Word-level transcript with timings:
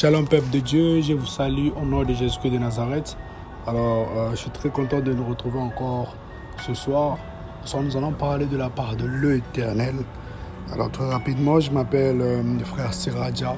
Shalom 0.00 0.26
peuple 0.26 0.48
de 0.48 0.60
Dieu, 0.60 1.02
je 1.02 1.12
vous 1.12 1.26
salue 1.26 1.68
au 1.76 1.84
nom 1.84 2.04
de 2.04 2.14
Jésus-Christ 2.14 2.52
de 2.52 2.56
Nazareth. 2.56 3.18
Alors, 3.66 4.08
euh, 4.16 4.30
je 4.30 4.36
suis 4.36 4.50
très 4.50 4.70
content 4.70 4.98
de 4.98 5.12
nous 5.12 5.26
retrouver 5.26 5.58
encore 5.58 6.14
ce 6.56 6.72
soir. 6.72 7.18
Nous 7.78 7.96
allons 7.98 8.12
parler 8.12 8.46
de 8.46 8.56
la 8.56 8.70
part 8.70 8.96
de 8.96 9.04
l'Éternel. 9.04 9.96
Alors, 10.72 10.90
très 10.90 11.06
rapidement, 11.06 11.60
je 11.60 11.70
m'appelle 11.70 12.18
euh, 12.22 12.42
le 12.42 12.64
frère 12.64 12.94
Siraja 12.94 13.56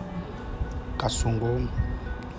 Kasongo. 0.98 1.60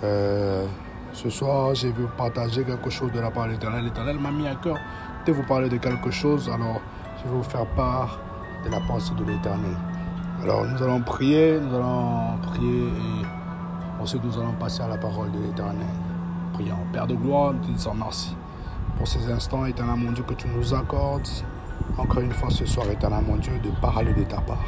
Euh, 0.02 0.66
ce 1.14 1.30
soir, 1.30 1.74
je 1.74 1.86
vais 1.86 1.94
vous 1.94 2.08
partager 2.08 2.62
quelque 2.62 2.90
chose 2.90 3.10
de 3.10 3.20
la 3.20 3.30
part 3.30 3.46
de 3.46 3.52
l'Éternel. 3.52 3.84
L'Éternel 3.84 4.18
m'a 4.18 4.32
mis 4.32 4.46
à 4.46 4.56
cœur 4.56 4.76
de 5.26 5.32
vous 5.32 5.44
parler 5.44 5.70
de 5.70 5.78
quelque 5.78 6.10
chose. 6.10 6.50
Alors, 6.52 6.82
je 7.16 7.30
vais 7.30 7.34
vous 7.34 7.42
faire 7.42 7.64
part 7.68 8.20
de 8.66 8.70
la 8.70 8.80
pensée 8.80 9.14
de 9.18 9.24
l'Éternel. 9.24 9.78
Alors, 10.42 10.66
nous 10.66 10.82
allons 10.82 11.00
prier, 11.00 11.58
nous 11.58 11.74
allons 11.74 12.36
prier 12.42 12.82
et 12.82 13.43
Ensuite, 14.04 14.22
nous 14.22 14.38
allons 14.38 14.52
passer 14.52 14.82
à 14.82 14.86
la 14.86 14.98
parole 14.98 15.32
de 15.32 15.38
l'Éternel. 15.38 15.86
Prions. 16.52 16.76
Père 16.92 17.06
de 17.06 17.14
gloire, 17.14 17.54
nous 17.54 17.60
te 17.60 17.70
disons 17.70 17.94
merci 17.94 18.36
pour 18.98 19.08
ces 19.08 19.32
instants, 19.32 19.64
éternel 19.64 19.96
mon 19.96 20.12
Dieu, 20.12 20.22
que 20.28 20.34
tu 20.34 20.46
nous 20.46 20.74
accordes. 20.74 21.26
Encore 21.96 22.20
une 22.20 22.34
fois 22.34 22.50
ce 22.50 22.66
soir, 22.66 22.86
éternel 22.90 23.24
mon 23.26 23.36
Dieu, 23.36 23.58
de 23.64 23.70
parler 23.80 24.12
de 24.12 24.24
ta 24.24 24.42
part. 24.42 24.66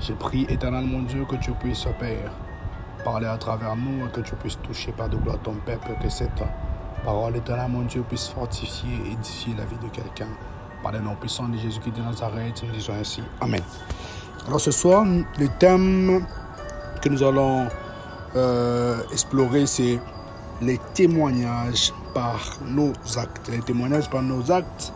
Je 0.00 0.12
prie, 0.12 0.44
éternel 0.50 0.84
mon 0.84 1.00
Dieu, 1.00 1.24
que 1.24 1.36
tu 1.36 1.52
puisses, 1.52 1.86
Père, 1.98 2.30
parler 3.02 3.24
à 3.24 3.38
travers 3.38 3.74
nous 3.74 4.04
et 4.04 4.10
que 4.10 4.20
tu 4.20 4.34
puisses 4.34 4.60
toucher 4.60 4.92
par 4.92 5.08
de 5.08 5.16
gloire 5.16 5.38
ton 5.38 5.54
peuple, 5.64 5.92
que 6.02 6.10
cette 6.10 6.42
parole, 7.06 7.36
éternel 7.36 7.70
mon 7.70 7.84
Dieu, 7.84 8.04
puisse 8.06 8.28
fortifier 8.28 8.92
et 9.06 9.12
édifier 9.12 9.54
la 9.56 9.64
vie 9.64 9.78
de 9.82 9.88
quelqu'un. 9.88 10.28
Par 10.82 10.92
le 10.92 10.98
nom 10.98 11.14
puissant 11.14 11.48
de 11.48 11.56
Jésus-Christ 11.56 11.96
de 11.96 12.02
Nazareth, 12.02 12.62
nous 12.66 12.72
disons 12.74 12.92
ainsi. 13.00 13.22
Amen. 13.40 13.62
Alors 14.46 14.60
ce 14.60 14.72
soir, 14.72 15.06
le 15.06 15.48
thème 15.58 16.26
que 17.00 17.08
nous 17.08 17.22
allons 17.22 17.66
euh, 18.34 18.96
explorer, 19.12 19.66
c'est 19.66 19.98
les 20.62 20.78
témoignages 20.94 21.92
par 22.14 22.58
nos 22.64 22.92
actes. 23.16 23.48
Les 23.50 23.60
témoignages 23.60 24.08
par 24.08 24.22
nos 24.22 24.50
actes, 24.50 24.92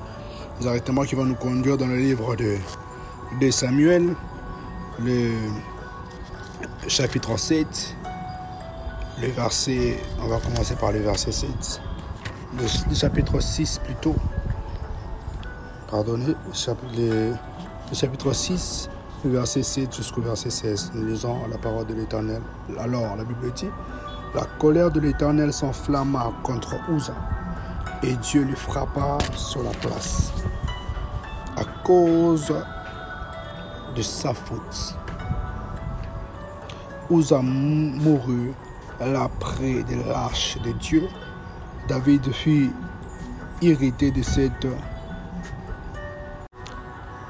directement 0.61 1.03
qui 1.03 1.15
vont 1.15 1.25
nous 1.25 1.35
conduire 1.35 1.77
dans 1.77 1.87
le 1.87 1.97
livre 1.97 2.37
de, 2.37 3.51
Samuel, 3.51 4.15
le 5.01 5.33
chapitre 6.89 7.37
7, 7.37 7.97
le 9.21 9.29
verset, 9.29 9.99
on 10.23 10.29
va 10.29 10.39
commencer 10.39 10.75
par 10.77 10.93
le 10.93 11.01
verset 11.01 11.33
7, 11.33 11.81
le, 12.59 12.95
chapitre 12.95 13.41
6 13.41 13.81
plutôt, 13.85 14.15
pardonnez, 15.91 16.35
le 16.97 17.35
chapitre 17.93 18.33
6, 18.33 18.89
verset 19.29 19.63
7 19.63 19.95
jusqu'au 19.95 20.21
verset 20.21 20.51
16. 20.51 20.93
Nous 20.95 21.07
lisons 21.07 21.37
la 21.51 21.59
parole 21.59 21.87
de 21.87 21.95
l'Éternel. 21.95 22.41
Alors, 22.79 23.17
la 23.17 23.25
Bible 23.25 23.53
dit, 23.55 23.69
la 24.35 24.45
colère 24.59 24.91
de 24.91 25.01
l'Éternel 25.01 25.53
s'enflamma 25.53 26.33
contre 26.43 26.75
Uza, 26.91 27.15
et 28.03 28.15
Dieu 28.17 28.43
lui 28.43 28.57
frappa 28.57 29.19
sur 29.35 29.63
la 29.63 29.71
place 29.71 30.33
à 31.57 31.65
cause 31.85 32.55
de 33.97 34.03
sa 34.03 34.35
faute. 34.35 34.97
Uza 37.11 37.41
mourut 37.41 38.53
l'après 39.01 39.83
des 39.85 39.97
lâches 40.05 40.59
de 40.65 40.73
Dieu. 40.73 41.09
David 41.89 42.33
fut 42.33 42.71
irrité 43.63 44.11
de 44.11 44.23
cette 44.23 44.67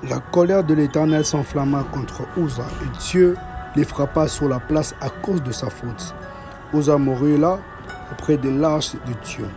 la 0.08 0.18
colère 0.18 0.64
de 0.64 0.74
l'Éternel 0.74 1.24
s'enflamma 1.24 1.84
contre 1.92 2.22
Uza 2.36 2.64
et 2.82 2.98
Dieu 3.10 3.36
les 3.74 3.84
frappa 3.84 4.28
sur 4.28 4.48
la 4.48 4.60
place 4.60 4.94
à 5.00 5.08
cause 5.08 5.42
de 5.42 5.52
sa 5.52 5.68
faute. 5.68 6.14
Uza 6.72 6.96
mourut 6.96 7.38
là, 7.38 7.58
auprès 8.12 8.36
des 8.36 8.50
lâches 8.50 8.92
de 8.92 9.12
Dieu. 9.24 9.48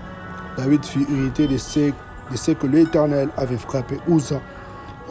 David 0.58 0.84
fut 0.84 1.06
irrité 1.10 1.48
de 1.48 1.58
ce, 1.58 1.92
de 2.32 2.36
ce 2.36 2.52
que 2.52 2.68
l'Éternel 2.68 3.30
avait 3.38 3.58
frappé 3.58 4.00
Uza 4.08 4.42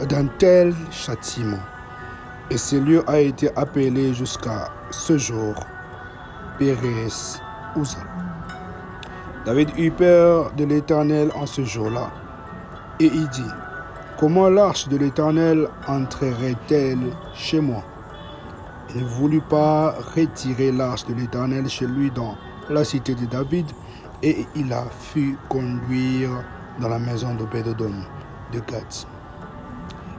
d'un 0.08 0.26
tel 0.26 0.74
châtiment. 0.90 1.58
Et 2.50 2.58
ce 2.58 2.76
lieu 2.76 3.02
a 3.08 3.18
été 3.20 3.50
appelé 3.56 4.14
jusqu'à 4.14 4.68
ce 4.90 5.18
jour 5.18 5.54
Pérez 6.58 7.08
Uza. 7.76 7.98
David 9.44 9.70
eut 9.78 9.90
peur 9.90 10.52
de 10.56 10.64
l'Éternel 10.64 11.30
en 11.34 11.46
ce 11.46 11.64
jour-là. 11.64 12.10
Et 13.00 13.06
il 13.06 13.28
dit, 13.28 13.42
Comment 14.18 14.48
l'arche 14.48 14.88
de 14.88 14.96
l'Éternel 14.96 15.68
entrerait-elle 15.86 17.12
chez 17.34 17.60
moi? 17.60 17.84
Il 18.90 19.02
ne 19.02 19.06
voulut 19.06 19.40
pas 19.40 19.94
retirer 20.16 20.72
l'arche 20.72 21.06
de 21.06 21.14
l'Éternel 21.14 21.68
chez 21.68 21.86
lui 21.86 22.10
dans 22.10 22.34
la 22.68 22.82
cité 22.82 23.14
de 23.14 23.26
David, 23.26 23.66
et 24.20 24.44
il 24.56 24.72
a 24.72 24.82
fu 24.90 25.38
conduire 25.48 26.30
dans 26.80 26.88
la 26.88 26.98
maison 26.98 27.32
d'Obédodom 27.36 27.94
de 28.52 28.58
Gath. 28.58 29.06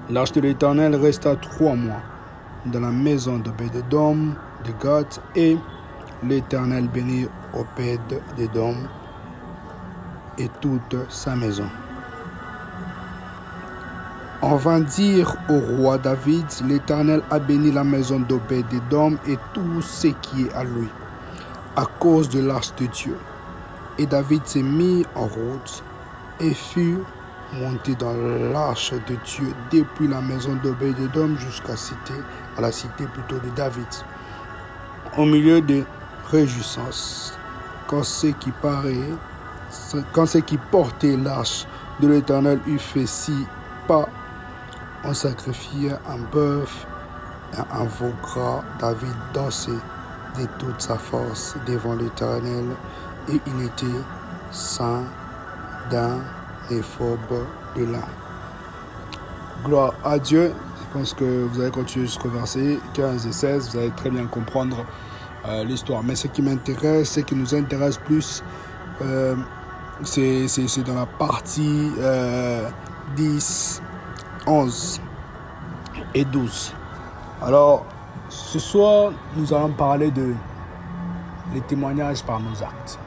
L'arche 0.10 0.32
de 0.32 0.40
l'Éternel 0.40 0.96
resta 0.96 1.36
trois 1.36 1.76
mois 1.76 2.02
dans 2.68 2.80
la 2.80 2.92
maison 2.92 3.38
d'Obédodom 3.38 4.34
de 4.64 4.72
Gath, 4.82 5.22
et 5.36 5.58
l'Éternel 6.24 6.88
bénit 6.88 7.28
Obédodom 7.54 8.76
et 10.38 10.48
toute 10.62 10.96
sa 11.10 11.36
maison. 11.36 11.68
On 14.42 14.56
vint 14.56 14.80
dire 14.80 15.36
au 15.50 15.60
roi 15.60 15.98
David, 15.98 16.46
l'Éternel 16.66 17.22
a 17.30 17.40
béni 17.40 17.74
la 17.74 17.84
maison 17.84 18.22
d'Obed-Edom 18.22 19.18
et 19.28 19.38
tout 19.54 19.82
ce 19.82 20.08
qui 20.08 20.44
est 20.44 20.54
à 20.54 20.64
lui, 20.64 20.88
à 21.76 21.86
cause 22.00 22.30
de 22.30 22.40
l'arche 22.40 22.74
de 22.80 22.86
Dieu. 22.86 23.18
Et 23.98 24.06
David 24.06 24.46
s'est 24.46 24.64
mis 24.64 25.06
en 25.14 25.26
route 25.26 25.84
et 26.40 26.54
fut 26.54 27.00
monté 27.54 27.96
dans 27.96 28.14
l'arche 28.54 28.94
de 28.94 29.16
Dieu 29.26 29.54
depuis 29.74 30.08
la 30.08 30.22
maison 30.22 30.56
d'Obed-Edom 30.64 31.36
jusqu'à 31.38 31.74
la 32.62 32.72
cité 32.72 33.04
plutôt 33.12 33.40
de 33.40 33.50
David. 33.58 33.88
Au 35.18 35.26
milieu 35.26 35.60
de 35.60 35.84
réjouissance, 36.32 37.38
quand 37.88 38.04
ce 38.04 38.28
qui 38.28 38.52
portait 40.72 41.18
l'arche 41.18 41.68
de 42.00 42.08
l'Éternel 42.08 42.62
eut 42.68 42.80
fait 42.80 43.06
si 43.06 43.46
pas 43.86 44.08
on 45.04 45.14
sacrifiait 45.14 45.96
un 46.08 46.18
bœuf 46.32 46.86
et 47.54 47.62
un 47.72 47.86
veau 47.86 48.14
gras. 48.22 48.64
David 48.80 49.16
dansait 49.34 49.72
de 50.40 50.46
toute 50.58 50.82
sa 50.82 50.98
force 50.98 51.56
devant 51.68 51.96
l'Éternel 51.96 52.66
et 53.30 53.40
il 53.46 53.66
était 53.66 54.00
saint 54.52 55.04
d'un 55.90 56.20
éphobe 56.70 57.46
de 57.76 57.86
l'âme. 57.86 58.02
Gloire 59.66 59.94
à 60.04 60.20
Dieu. 60.20 60.54
Je 60.82 60.98
pense 60.98 61.14
que 61.14 61.46
vous 61.46 61.62
allez 61.62 61.72
continuer 61.72 62.06
jusqu'au 62.06 62.30
verset 62.30 62.80
15 62.94 63.28
et 63.28 63.32
16. 63.32 63.72
Vous 63.72 63.78
allez 63.78 63.92
très 63.92 64.10
bien 64.10 64.26
comprendre 64.26 64.86
euh, 65.48 65.64
l'histoire. 65.64 66.04
Mais 66.04 66.16
ce 66.16 66.28
qui 66.28 66.42
m'intéresse, 66.42 67.12
ce 67.12 67.20
qui 67.20 67.36
nous 67.36 67.54
intéresse 67.54 67.98
plus, 67.98 68.44
euh, 69.02 69.36
c'est 70.04 70.84
dans 70.86 70.96
la 70.96 71.06
partie 71.06 71.92
10 71.92 71.98
euh, 72.00 72.70
11 74.50 75.00
et 76.16 76.26
12. 76.26 76.74
Alors, 77.44 77.86
ce 78.30 78.58
soir, 78.58 79.12
nous 79.36 79.54
allons 79.54 79.70
parler 79.70 80.10
de 80.10 80.34
les 81.54 81.62
témoignages 81.62 82.24
par 82.24 82.40
nos 82.40 82.64
actes. 82.64 83.00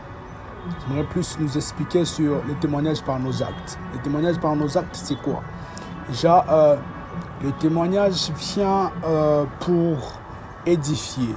J'aimerais 0.86 1.04
plus 1.04 1.36
nous 1.40 1.56
expliquer 1.56 2.04
sur 2.04 2.42
les 2.46 2.54
témoignages 2.54 3.02
par 3.02 3.18
nos 3.18 3.42
actes. 3.42 3.78
Les 3.92 4.00
témoignages 4.00 4.38
par 4.38 4.54
nos 4.54 4.78
actes, 4.78 4.94
c'est 4.94 5.20
quoi? 5.20 5.42
Déjà, 6.08 6.44
euh, 6.48 6.76
le 7.42 7.50
témoignage 7.52 8.30
vient 8.30 8.92
euh, 9.04 9.44
pour 9.60 10.20
édifier. 10.64 11.34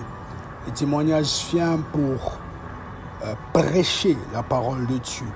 Le 0.68 0.72
témoignage 0.74 1.48
vient 1.52 1.80
pour 1.92 2.38
euh, 3.24 3.34
prêcher 3.54 4.18
la 4.34 4.44
parole 4.44 4.86
de 4.86 4.98
Dieu. 4.98 5.28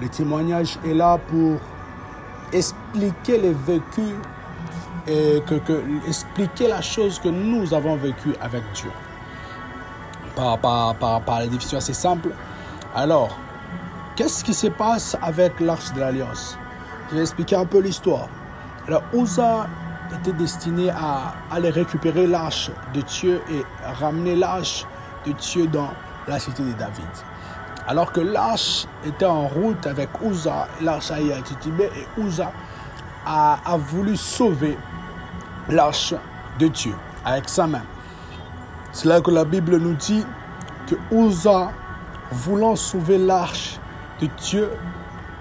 Le 0.00 0.08
témoignage 0.08 0.78
est 0.86 0.94
là 0.94 1.18
pour 1.28 1.58
expliquer 2.52 3.38
les 3.38 3.52
vécus 3.52 4.14
et 5.06 5.42
que, 5.46 5.54
expliquer 6.08 6.68
la 6.68 6.82
chose 6.82 7.18
que 7.18 7.28
nous 7.28 7.72
avons 7.72 7.96
vécue 7.96 8.34
avec 8.40 8.62
Dieu. 8.74 8.90
Par, 10.34 10.58
par, 10.58 10.94
par, 10.96 11.22
par 11.22 11.40
les 11.40 11.46
définitions 11.46 11.78
assez 11.78 11.94
simples. 11.94 12.30
Alors, 12.94 13.36
qu'est-ce 14.16 14.44
qui 14.44 14.52
se 14.54 14.66
passe 14.66 15.16
avec 15.22 15.58
l'arche 15.60 15.92
de 15.92 16.00
l'Alliance? 16.00 16.58
Je 17.10 17.16
vais 17.16 17.22
expliquer 17.22 17.56
un 17.56 17.64
peu 17.64 17.80
l'histoire. 17.80 18.28
Alors, 18.86 19.02
Uza 19.14 19.68
était 20.20 20.32
destiné 20.32 20.90
à 20.90 21.34
aller 21.50 21.70
récupérer 21.70 22.26
l'arche 22.26 22.70
de 22.94 23.00
Dieu 23.00 23.40
et 23.50 23.64
ramener 23.84 24.36
l'arche 24.36 24.86
de 25.26 25.32
Dieu 25.32 25.66
dans 25.66 25.90
la 26.28 26.38
cité 26.38 26.62
de 26.62 26.72
David. 26.72 27.04
Alors 27.88 28.10
que 28.10 28.20
l'arche 28.20 28.86
était 29.04 29.26
en 29.26 29.46
route 29.46 29.86
avec 29.86 30.08
Uza, 30.20 30.66
l'arche 30.80 31.12
a 31.12 31.20
été 31.20 31.54
et 31.80 32.20
Uza 32.20 32.50
a, 33.24 33.76
voulu 33.76 34.16
sauver 34.16 34.76
l'arche 35.68 36.14
de 36.58 36.66
Dieu 36.66 36.94
avec 37.24 37.48
sa 37.48 37.66
main. 37.66 37.82
C'est 38.92 39.08
là 39.08 39.20
que 39.20 39.30
la 39.30 39.44
Bible 39.44 39.76
nous 39.78 39.94
dit 39.94 40.24
que 40.86 40.94
Ouza, 41.10 41.70
voulant 42.30 42.76
sauver 42.76 43.18
l'arche 43.18 43.78
de 44.20 44.28
Dieu, 44.42 44.70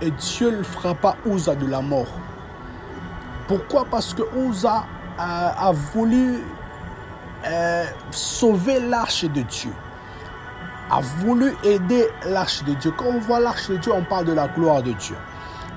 et 0.02 0.12
Dieu 0.12 0.62
frappa 0.64 1.16
Ouza 1.26 1.56
de 1.56 1.66
la 1.66 1.82
mort. 1.82 2.20
Pourquoi? 3.48 3.86
Parce 3.86 4.14
que 4.14 4.24
Ouza 4.36 4.86
a, 5.18 5.72
voulu 5.72 6.44
euh, 7.46 7.86
sauver 8.12 8.80
l'arche 8.82 9.24
de 9.24 9.42
Dieu. 9.42 9.72
A 10.92 11.02
voulu 11.02 11.56
aider 11.64 12.08
l'arche 12.26 12.64
de 12.64 12.74
Dieu. 12.74 12.92
Quand 12.96 13.06
on 13.06 13.20
voit 13.20 13.40
l'arche 13.40 13.70
de 13.70 13.78
Dieu, 13.78 13.92
on 13.92 14.04
parle 14.04 14.26
de 14.26 14.34
la 14.34 14.48
gloire 14.48 14.84
de 14.84 14.92
Dieu. 14.92 15.16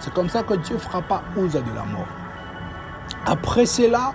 C'est 0.00 0.12
comme 0.12 0.28
ça 0.28 0.43
que 0.43 0.55
Dieu 0.55 0.78
frappa 0.78 1.22
Ouza 1.37 1.60
de 1.60 1.75
la 1.75 1.84
mort. 1.84 2.06
Après 3.26 3.66
cela, 3.66 4.12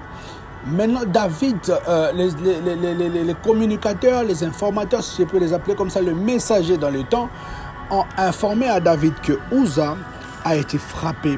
maintenant 0.66 1.04
David, 1.06 1.58
euh, 1.88 2.12
les, 2.14 3.36
communicateurs, 3.44 4.24
les 4.24 4.44
informateurs, 4.44 5.04
si 5.04 5.24
je 5.24 5.28
peux 5.28 5.40
les 5.40 5.54
appeler 5.54 5.76
comme 5.76 5.90
ça, 5.90 6.02
le 6.02 6.14
messager 6.14 6.78
dans 6.78 6.92
le 6.92 7.04
temps, 7.04 7.30
ont 7.92 8.06
informé 8.18 8.68
à 8.68 8.80
David 8.80 9.14
que 9.22 9.34
Ouza 9.52 9.98
a 10.46 10.56
été 10.56 10.78
frappé 10.78 11.38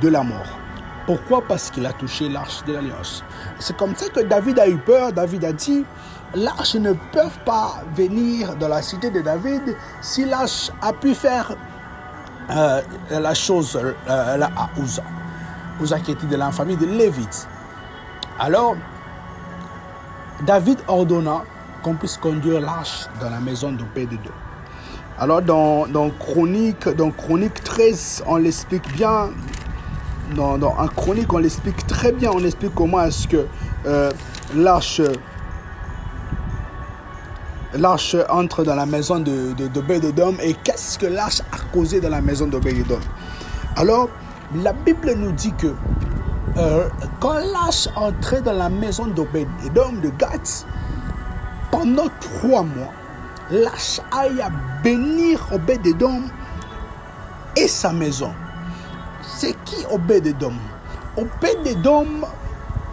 de 0.00 0.08
la 0.08 0.22
mort. 0.22 0.58
Pourquoi? 1.06 1.42
Parce 1.46 1.70
qu'il 1.70 1.84
a 1.86 1.92
touché 1.92 2.28
l'arche 2.28 2.64
de 2.64 2.72
l'alliance. 2.72 3.22
C'est 3.58 3.76
comme 3.76 3.94
ça 3.94 4.08
que 4.08 4.20
David 4.20 4.58
a 4.58 4.68
eu 4.68 4.76
peur. 4.76 5.12
David 5.12 5.44
a 5.44 5.52
dit, 5.52 5.84
l'arche 6.34 6.74
ne 6.74 6.92
peut 6.92 7.30
pas 7.44 7.82
venir 7.94 8.56
dans 8.56 8.68
la 8.68 8.82
cité 8.82 9.10
de 9.10 9.20
David 9.20 9.76
si 10.00 10.24
l'arche 10.24 10.70
a 10.82 10.92
pu 10.92 11.14
faire 11.14 11.54
euh, 12.50 12.82
la 13.10 13.34
chose 13.34 13.76
euh, 13.76 14.40
à 14.42 14.68
Uza. 14.78 15.02
Uza 15.80 15.98
qui 16.00 16.12
était 16.12 16.26
de 16.26 16.36
la 16.36 16.50
famille 16.50 16.76
de 16.76 16.86
Lévite. 16.86 17.48
Alors, 18.38 18.76
David 20.44 20.78
ordonna 20.88 21.42
qu'on 21.82 21.94
puisse 21.94 22.16
conduire 22.16 22.60
l'arche 22.60 23.06
dans 23.20 23.30
la 23.30 23.40
maison 23.40 23.72
de 23.72 23.78
d'Obédédon. 23.78 24.32
Alors 25.18 25.42
dans, 25.42 25.86
dans, 25.86 26.10
Chronique, 26.10 26.88
dans 26.88 27.10
Chronique 27.10 27.62
13, 27.62 28.24
on 28.26 28.36
l'explique 28.36 28.90
bien 28.96 29.30
dans, 30.34 30.56
un 30.78 30.88
chronique, 30.88 31.32
on 31.32 31.38
l'explique 31.38 31.86
très 31.86 32.10
bien. 32.10 32.30
On 32.34 32.44
explique 32.44 32.74
comment 32.74 33.02
est-ce 33.02 33.28
que 33.28 33.46
euh, 33.86 34.10
l'arche 34.56 35.00
l'arche 37.76 38.16
entre 38.28 38.64
dans 38.64 38.74
la 38.74 38.86
maison 38.86 39.18
de, 39.18 39.52
de, 39.52 39.66
de 39.68 40.42
et 40.42 40.54
qu'est-ce 40.64 40.98
que 40.98 41.06
l'arche 41.06 41.40
a 41.52 41.58
causé 41.72 42.00
dans 42.00 42.10
la 42.10 42.20
maison 42.20 42.46
de 42.46 42.58
Alors, 43.76 44.08
la 44.62 44.72
Bible 44.72 45.14
nous 45.16 45.32
dit 45.32 45.52
que 45.54 45.74
euh, 46.56 46.88
quand 47.20 47.34
l'arche 47.52 47.88
entrait 47.96 48.40
dans 48.40 48.52
la 48.52 48.68
maison 48.68 49.06
d'Obed-Edom, 49.06 50.00
de 50.00 50.10
Gath, 50.10 50.66
pendant 51.70 52.08
trois 52.20 52.62
mois, 52.62 52.92
l'arche 53.50 54.00
aille 54.12 54.40
à 54.40 54.50
bénir 54.82 55.44
Obed-Edom 55.52 56.22
et 57.56 57.66
sa 57.66 57.92
maison. 57.92 58.30
C'est 59.22 59.56
qui 59.64 59.84
Obed-Edom 59.90 60.54
Obed-Edom 61.16 62.24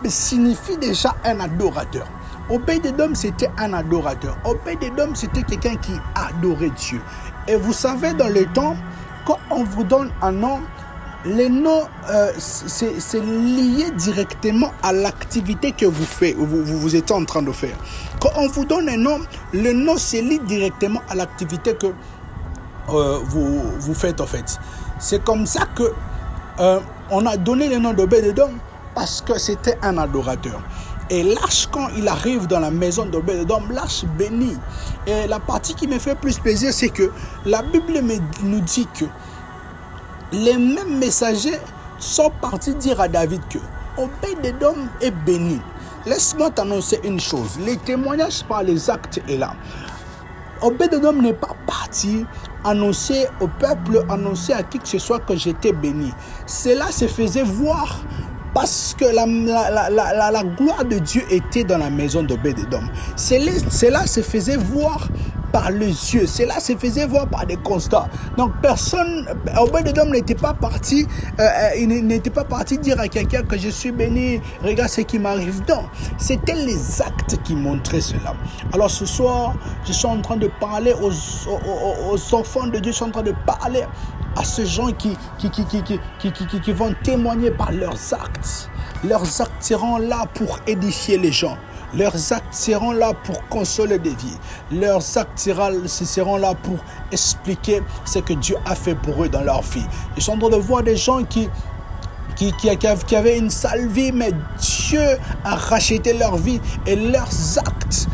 signifie 0.05 0.77
déjà 0.77 1.15
un 1.23 1.39
adorateur. 1.39 2.07
Obed-Edom, 2.51 3.15
c'était 3.15 3.49
un 3.57 3.73
adorateur. 3.73 4.37
Obed-Edom, 4.43 5.15
c'était 5.15 5.43
quelqu'un 5.43 5.75
qui 5.77 5.93
adorait 6.15 6.71
Dieu. 6.71 7.01
Et 7.47 7.55
vous 7.55 7.71
savez, 7.71 8.13
dans 8.13 8.27
le 8.27 8.45
temps, 8.47 8.75
quand 9.25 9.37
on 9.49 9.63
vous 9.63 9.85
donne 9.85 10.11
un 10.21 10.33
nom, 10.33 10.59
les 11.23 11.49
noms, 11.49 11.83
euh, 12.09 12.31
c'est 12.37 13.21
lié 13.21 13.91
directement 13.95 14.71
à 14.83 14.91
l'activité 14.91 15.71
que 15.71 15.85
vous 15.85 16.03
faites, 16.03 16.35
vous, 16.35 16.63
vous, 16.63 16.95
êtes 16.95 17.11
en 17.11 17.23
train 17.25 17.41
de 17.41 17.51
faire. 17.51 17.75
Quand 18.19 18.31
on 18.35 18.47
vous 18.47 18.65
donne 18.65 18.89
un 18.89 18.97
nom, 18.97 19.19
le 19.53 19.71
nom, 19.71 19.95
c'est 19.97 20.21
lié 20.21 20.39
directement 20.39 21.01
à 21.09 21.15
l'activité 21.15 21.75
que 21.75 21.87
euh, 22.89 23.19
vous, 23.23 23.61
vous 23.79 23.93
faites 23.93 24.19
en 24.19 24.25
fait. 24.25 24.59
C'est 24.99 25.23
comme 25.23 25.45
ça 25.45 25.67
que 25.75 25.93
euh, 26.59 26.79
on 27.11 27.25
a 27.25 27.37
donné 27.37 27.69
le 27.69 27.77
nom 27.77 27.93
d'Obed-Edom 27.93 28.51
parce 28.95 29.21
que 29.21 29.37
c'était 29.39 29.77
un 29.81 29.97
adorateur. 29.97 30.59
Et 31.11 31.23
l'arche, 31.23 31.67
quand 31.69 31.89
il 31.97 32.07
arrive 32.07 32.47
dans 32.47 32.61
la 32.61 32.71
maison 32.71 33.05
d'Obed-Edom, 33.05 33.69
l'arche 33.71 34.05
bénit. 34.17 34.57
Et 35.05 35.27
la 35.27 35.41
partie 35.41 35.75
qui 35.75 35.85
me 35.85 35.99
fait 35.99 36.15
plus 36.15 36.39
plaisir, 36.39 36.71
c'est 36.71 36.87
que 36.87 37.11
la 37.45 37.61
Bible 37.61 37.99
nous 38.43 38.61
dit 38.61 38.87
que 38.97 39.03
les 40.31 40.57
mêmes 40.57 40.97
messagers 40.99 41.59
sont 41.99 42.31
partis 42.39 42.73
dire 42.75 43.01
à 43.01 43.09
David 43.09 43.41
que 43.49 43.57
Obed-Edom 43.97 44.87
est 45.01 45.11
béni. 45.11 45.59
Laisse-moi 46.05 46.49
t'annoncer 46.49 47.01
une 47.03 47.19
chose. 47.19 47.59
Les 47.59 47.75
témoignages 47.75 48.43
par 48.45 48.63
les 48.63 48.89
actes 48.89 49.19
est 49.27 49.35
là. 49.35 49.53
Obed-Edom 50.61 51.21
n'est 51.21 51.33
pas 51.33 51.57
parti 51.67 52.25
annoncer 52.63 53.27
au 53.41 53.47
peuple, 53.47 54.05
annoncer 54.07 54.53
à 54.53 54.63
qui 54.63 54.79
que 54.79 54.87
ce 54.87 54.97
soit 54.97 55.19
que 55.19 55.35
j'étais 55.35 55.73
béni. 55.73 56.13
Cela 56.45 56.89
se 56.89 57.07
faisait 57.07 57.43
voir 57.43 57.99
parce 58.53 58.95
que 58.97 59.05
la, 59.05 59.25
la, 60.31 60.43
gloire 60.43 60.85
de 60.85 60.99
Dieu 60.99 61.23
était 61.29 61.63
dans 61.63 61.77
la 61.77 61.89
maison 61.89 62.23
d'Obed-Edom. 62.23 62.83
Cela 63.15 64.05
se 64.07 64.21
faisait 64.21 64.57
voir 64.57 65.07
par 65.51 65.71
les 65.71 65.87
yeux. 66.13 66.25
Cela 66.27 66.59
se 66.59 66.75
faisait 66.75 67.05
voir 67.05 67.27
par 67.27 67.45
des 67.45 67.57
constats. 67.57 68.07
Donc 68.37 68.51
personne, 68.61 69.27
Obed-Edom 69.57 70.09
n'était 70.11 70.35
pas 70.35 70.53
parti, 70.53 71.07
euh, 71.39 71.43
euh, 71.43 71.69
il 71.77 71.87
n'était 71.87 72.29
pas 72.29 72.43
parti 72.43 72.77
dire 72.77 72.99
à 72.99 73.07
quelqu'un 73.07 73.43
que 73.43 73.57
je 73.57 73.69
suis 73.69 73.91
béni, 73.91 74.41
regarde 74.63 74.89
ce 74.89 75.01
qui 75.01 75.19
m'arrive. 75.19 75.61
Non, 75.67 75.83
c'était 76.17 76.55
les 76.55 77.01
actes 77.01 77.37
qui 77.43 77.55
montraient 77.55 78.01
cela. 78.01 78.33
Alors 78.73 78.89
ce 78.89 79.05
soir, 79.05 79.55
je 79.85 79.91
suis 79.93 80.07
en 80.07 80.21
train 80.21 80.37
de 80.37 80.49
parler 80.59 80.93
aux, 80.93 81.11
aux, 81.11 82.35
enfants 82.35 82.67
de 82.67 82.79
Dieu, 82.79 82.91
je 82.91 82.97
suis 82.97 83.05
en 83.05 83.11
train 83.11 83.23
de 83.23 83.33
parler 83.45 83.83
à 84.35 84.43
ces 84.43 84.65
gens 84.65 84.91
qui, 84.91 85.17
qui, 85.37 85.49
qui, 85.49 85.65
qui, 85.65 86.59
qui, 86.61 86.71
vont 86.71 86.93
témoigner 87.03 87.51
par 87.51 87.71
leurs 87.71 88.13
actes. 88.13 88.69
Leurs 89.03 89.41
actes 89.41 89.61
seront 89.63 89.97
là 89.97 90.25
pour 90.33 90.59
édifier 90.67 91.17
les 91.17 91.31
gens. 91.31 91.57
Leurs 91.93 92.31
actes 92.31 92.53
seront 92.53 92.91
là 92.91 93.13
pour 93.25 93.45
consoler 93.49 93.99
des 93.99 94.11
vies. 94.11 94.37
Leurs 94.71 95.17
actes 95.17 95.37
seront 95.37 96.37
là 96.37 96.53
pour 96.55 96.77
expliquer 97.11 97.81
ce 98.05 98.19
que 98.19 98.33
Dieu 98.33 98.55
a 98.65 98.75
fait 98.75 98.95
pour 98.95 99.23
eux 99.23 99.29
dans 99.29 99.43
leur 99.43 99.61
vie. 99.61 99.85
Ils 100.15 100.23
sont 100.23 100.33
en 100.33 100.49
train 100.49 100.57
de 100.57 100.61
voir 100.61 100.83
des 100.83 100.95
gens 100.95 101.23
qui, 101.23 101.49
qui, 102.37 102.53
qui, 102.53 102.69
qui 102.77 103.15
avaient 103.15 103.37
une 103.37 103.49
sale 103.49 103.87
vie, 103.87 104.11
mais 104.13 104.31
Dieu 104.59 105.17
a 105.43 105.55
racheté 105.55 106.13
leur 106.13 106.37
vie 106.37 106.61
et 106.85 106.95
leurs 106.95 107.57
actes 107.57 108.07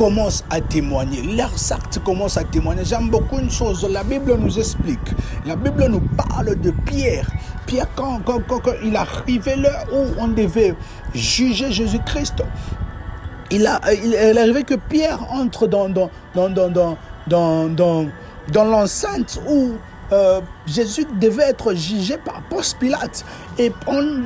commencent 0.00 0.44
à 0.48 0.62
témoigner. 0.62 1.20
Leurs 1.20 1.72
actes 1.72 1.98
commencent 2.02 2.38
à 2.38 2.44
témoigner. 2.44 2.86
J'aime 2.86 3.10
beaucoup 3.10 3.38
une 3.38 3.50
chose. 3.50 3.86
La 3.92 4.02
Bible 4.02 4.34
nous 4.40 4.58
explique. 4.58 5.10
La 5.44 5.56
Bible 5.56 5.88
nous 5.90 6.00
parle 6.00 6.58
de 6.58 6.70
Pierre. 6.86 7.30
Pierre, 7.66 7.86
quand, 7.94 8.20
quand, 8.24 8.40
quand, 8.48 8.72
il 8.82 8.96
arrivait 8.96 9.56
l'heure 9.56 9.84
où 9.92 10.06
on 10.18 10.28
devait 10.28 10.74
juger 11.14 11.70
Jésus-Christ, 11.70 12.42
il, 13.50 13.68
il 14.02 14.38
arrivé 14.38 14.62
que 14.64 14.76
Pierre 14.76 15.20
entre 15.34 15.66
dans, 15.66 15.90
dans, 15.90 16.08
dans, 16.34 16.48
dans, 16.48 16.96
dans, 17.26 17.68
dans, 17.68 18.06
dans, 18.50 18.64
l'enceinte 18.64 19.38
où 19.46 19.72
euh, 20.12 20.40
Jésus 20.66 21.06
devait 21.20 21.50
être 21.50 21.74
jugé 21.74 22.16
par 22.16 22.40
Ponce 22.48 22.72
Pilate. 22.72 23.22
Et 23.58 23.70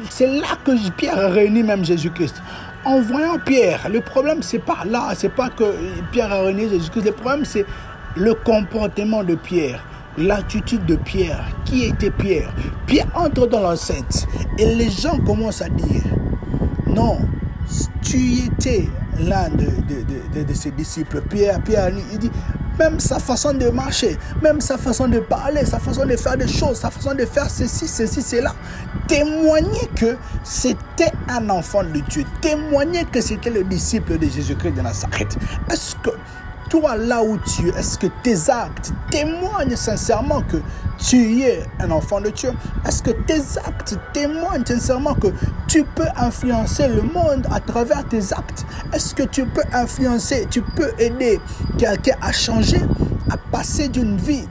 c'est 0.08 0.28
là 0.28 0.56
que 0.64 0.90
Pierre 0.92 1.18
a 1.18 1.28
réuni 1.30 1.64
même 1.64 1.84
Jésus-Christ. 1.84 2.36
En 2.84 3.00
voyant 3.00 3.38
Pierre, 3.44 3.88
le 3.90 4.00
problème 4.00 4.42
c'est 4.42 4.58
pas 4.58 4.84
là, 4.84 5.12
c'est 5.14 5.34
pas 5.34 5.48
que 5.48 5.64
Pierre 6.12 6.32
a 6.32 6.42
réuni 6.42 6.68
Jésus-Christ, 6.68 7.04
le 7.04 7.12
problème 7.12 7.44
c'est 7.44 7.64
le 8.16 8.34
comportement 8.34 9.24
de 9.24 9.34
Pierre 9.34 9.82
l'attitude 10.18 10.84
de 10.86 10.96
Pierre. 10.96 11.44
Qui 11.64 11.84
était 11.84 12.10
Pierre? 12.10 12.52
Pierre 12.86 13.08
entre 13.14 13.46
dans 13.46 13.60
l'enceinte 13.60 14.26
et 14.58 14.74
les 14.74 14.90
gens 14.90 15.18
commencent 15.20 15.62
à 15.62 15.68
dire, 15.68 16.02
non, 16.86 17.18
tu 18.02 18.44
étais 18.46 18.88
l'un 19.18 19.48
de, 19.50 20.54
ses 20.54 20.70
disciples, 20.72 21.22
Pierre, 21.22 21.60
Pierre, 21.62 21.90
il 22.12 22.18
dit, 22.18 22.30
même 22.78 23.00
sa 23.00 23.18
façon 23.18 23.52
de 23.52 23.68
marcher, 23.68 24.18
même 24.42 24.60
sa 24.60 24.78
façon 24.78 25.08
de 25.08 25.20
parler, 25.20 25.64
sa 25.64 25.78
façon 25.78 26.06
de 26.06 26.16
faire 26.16 26.36
des 26.36 26.48
choses, 26.48 26.78
sa 26.78 26.90
façon 26.90 27.14
de 27.14 27.24
faire 27.24 27.48
ceci, 27.50 27.86
ceci, 27.86 28.22
cela, 28.22 28.54
témoignait 29.06 29.88
que 29.96 30.16
c'était 30.42 31.12
un 31.28 31.48
enfant 31.50 31.82
de 31.82 32.00
Dieu, 32.08 32.24
témoignait 32.40 33.04
que 33.04 33.20
c'était 33.20 33.50
le 33.50 33.64
disciple 33.64 34.18
de 34.18 34.26
Jésus-Christ 34.26 34.72
de 34.72 34.80
Nazareth. 34.82 35.36
Est-ce 35.70 35.94
que 35.96 36.10
toi 36.68 36.96
là 36.96 37.22
où 37.22 37.38
tu 37.38 37.68
es, 37.68 37.78
est-ce 37.78 37.98
que 37.98 38.06
tes 38.22 38.50
actes 38.50 38.92
témoignent 39.10 39.76
sincèrement 39.76 40.42
que 40.42 40.58
tu 40.98 41.42
es 41.42 41.62
un 41.80 41.90
enfant 41.90 42.20
de 42.20 42.30
Dieu? 42.30 42.52
Est-ce 42.86 43.02
que 43.02 43.10
tes 43.10 43.40
actes 43.64 43.98
témoignent 44.12 44.64
sincèrement 44.64 45.14
que 45.14 45.28
tu 45.68 45.84
peux 45.84 46.08
influencer 46.16 46.88
le 46.88 47.02
monde 47.02 47.46
à 47.52 47.60
travers 47.60 48.04
tes 48.08 48.32
actes? 48.32 48.64
Est-ce 48.92 49.14
que 49.14 49.24
tu 49.24 49.44
peux 49.46 49.64
influencer, 49.72 50.46
tu 50.50 50.62
peux 50.62 50.92
aider 50.98 51.40
quelqu'un 51.78 52.16
à 52.20 52.32
changer, 52.32 52.80
à 53.30 53.36
passer 53.36 53.88
d'une 53.88 54.16
vie 54.16 54.48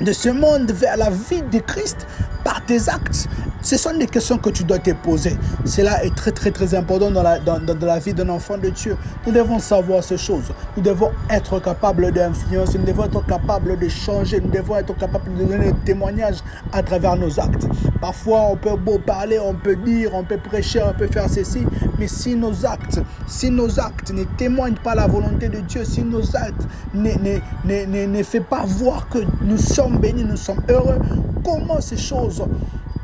de 0.00 0.12
ce 0.12 0.28
monde 0.28 0.70
vers 0.72 0.96
la 0.96 1.10
vie 1.10 1.42
de 1.42 1.58
Christ 1.58 2.06
par 2.44 2.64
tes 2.64 2.88
actes? 2.88 3.28
Ce 3.66 3.76
sont 3.76 3.98
des 3.98 4.06
questions 4.06 4.38
que 4.38 4.50
tu 4.50 4.62
dois 4.62 4.78
te 4.78 4.92
poser. 4.92 5.36
Cela 5.64 6.04
est 6.04 6.14
très 6.14 6.30
très 6.30 6.52
très 6.52 6.72
important 6.76 7.10
dans 7.10 7.24
la, 7.24 7.40
dans, 7.40 7.58
dans 7.58 7.84
la 7.84 7.98
vie 7.98 8.14
d'un 8.14 8.28
enfant 8.28 8.56
de 8.56 8.68
Dieu. 8.68 8.96
Nous 9.26 9.32
devons 9.32 9.58
savoir 9.58 10.04
ces 10.04 10.16
choses. 10.16 10.52
Nous 10.76 10.84
devons 10.84 11.10
être 11.28 11.58
capables 11.58 12.12
d'influencer, 12.12 12.78
nous 12.78 12.84
devons 12.84 13.06
être 13.06 13.26
capables 13.26 13.76
de 13.76 13.88
changer, 13.88 14.40
nous 14.40 14.52
devons 14.52 14.76
être 14.76 14.96
capables 14.96 15.36
de 15.36 15.42
donner 15.42 15.72
des 15.72 15.78
témoignages 15.84 16.44
à 16.72 16.80
travers 16.80 17.16
nos 17.16 17.40
actes. 17.40 17.66
Parfois, 18.00 18.42
on 18.52 18.56
peut 18.56 18.76
beau 18.76 19.00
parler, 19.00 19.40
on 19.40 19.54
peut 19.54 19.74
dire, 19.74 20.10
on 20.14 20.22
peut 20.22 20.38
prêcher, 20.38 20.80
on 20.88 20.96
peut 20.96 21.08
faire 21.08 21.28
ceci, 21.28 21.66
mais 21.98 22.06
si 22.06 22.36
nos 22.36 22.64
actes, 22.64 23.00
si 23.26 23.50
nos 23.50 23.80
actes 23.80 24.12
ne 24.12 24.22
témoignent 24.38 24.78
pas 24.78 24.94
la 24.94 25.08
volonté 25.08 25.48
de 25.48 25.58
Dieu, 25.58 25.84
si 25.84 26.02
nos 26.02 26.36
actes 26.36 26.68
ne, 26.94 27.10
ne, 27.14 27.84
ne, 27.84 28.06
ne, 28.06 28.22
fait 28.22 28.38
pas 28.38 28.62
voir 28.64 29.08
que 29.08 29.18
nous 29.42 29.58
sommes 29.58 29.98
bénis, 29.98 30.22
nous 30.22 30.36
sommes 30.36 30.62
heureux, 30.68 31.00
comment 31.42 31.80
ces 31.80 31.96
choses 31.96 32.44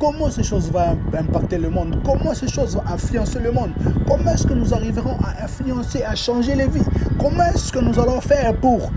Comment 0.03 0.29
ces 0.29 0.43
choses 0.43 0.69
vont 0.69 0.97
impacter 1.17 1.57
le 1.57 1.69
monde? 1.69 1.97
Comment 2.03 2.33
ces 2.33 2.49
choses 2.49 2.75
vont 2.75 2.83
influencer 2.85 3.39
le 3.39 3.53
monde? 3.53 3.71
Comment 4.05 4.31
est-ce 4.31 4.45
que 4.45 4.53
nous 4.53 4.73
arriverons 4.73 5.17
à 5.23 5.45
influencer, 5.45 6.03
à 6.03 6.13
changer 6.13 6.55
les 6.55 6.67
vies? 6.67 6.83
Comment 7.17 7.45
est-ce 7.45 7.71
que 7.71 7.79
nous 7.79 7.97
allons 7.97 8.19
faire 8.19 8.53
pour, 8.57 8.91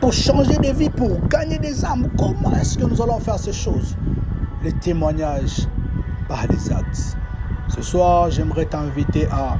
pour 0.00 0.14
changer 0.14 0.56
des 0.56 0.72
vies, 0.72 0.88
pour 0.88 1.20
gagner 1.28 1.58
des 1.58 1.84
âmes? 1.84 2.08
Comment 2.16 2.50
est-ce 2.56 2.78
que 2.78 2.86
nous 2.86 3.02
allons 3.02 3.20
faire 3.20 3.38
ces 3.38 3.52
choses? 3.52 3.94
Les 4.64 4.72
témoignages 4.72 5.68
par 6.26 6.46
les 6.48 6.72
actes. 6.72 7.18
Ce 7.68 7.82
soir, 7.82 8.30
j'aimerais 8.30 8.64
t'inviter 8.64 9.28
à 9.30 9.58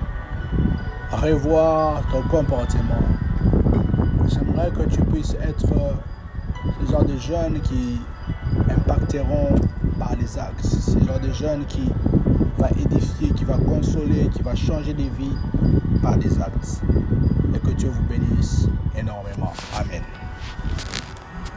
revoir 1.18 2.00
ton 2.10 2.22
comportement. 2.22 3.04
J'aimerais 4.26 4.70
que 4.70 4.88
tu 4.88 5.02
puisses 5.02 5.34
être 5.34 5.66
ce 6.80 6.90
genre 6.90 7.04
de 7.04 7.18
jeunes 7.18 7.60
qui 7.60 8.00
impacteront 8.70 9.54
par 9.98 10.14
les 10.16 10.38
actes. 10.38 10.64
Ce 10.64 10.98
genre 11.04 11.20
de 11.20 11.32
jeunes 11.32 11.64
qui 11.66 11.90
va 12.58 12.70
édifier, 12.70 13.30
qui 13.30 13.44
va 13.44 13.56
consoler, 13.58 14.28
qui 14.32 14.42
va 14.42 14.54
changer 14.54 14.94
des 14.94 15.10
vies 15.18 15.36
par 16.02 16.16
des 16.16 16.40
actes. 16.40 16.82
Et 17.54 17.58
que 17.58 17.70
Dieu 17.72 17.90
vous 17.90 18.04
bénisse 18.04 18.68
énormément. 18.96 19.52
Amen. 19.78 20.02